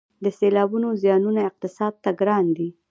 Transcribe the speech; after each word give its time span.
د 0.23 0.25
سیلابونو 0.39 0.87
زیانونه 1.01 1.41
اقتصاد 1.49 1.93
ته 2.03 2.09
ګران 2.19 2.45
دي 2.57 2.69